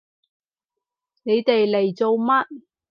[1.21, 2.47] 你哋嚟做乜？